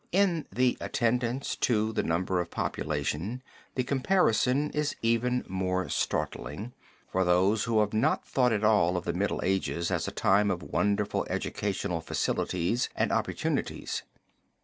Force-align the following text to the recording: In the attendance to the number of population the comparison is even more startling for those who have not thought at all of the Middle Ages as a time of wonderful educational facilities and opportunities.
In 0.11 0.47
the 0.51 0.79
attendance 0.81 1.55
to 1.57 1.93
the 1.93 2.01
number 2.01 2.41
of 2.41 2.49
population 2.49 3.43
the 3.75 3.83
comparison 3.83 4.71
is 4.71 4.95
even 5.03 5.45
more 5.47 5.89
startling 5.89 6.73
for 7.11 7.23
those 7.23 7.65
who 7.65 7.81
have 7.81 7.93
not 7.93 8.25
thought 8.25 8.51
at 8.51 8.63
all 8.63 8.97
of 8.97 9.05
the 9.05 9.13
Middle 9.13 9.41
Ages 9.43 9.91
as 9.91 10.07
a 10.07 10.11
time 10.11 10.49
of 10.49 10.63
wonderful 10.63 11.27
educational 11.29 12.01
facilities 12.01 12.89
and 12.95 13.11
opportunities. 13.11 14.01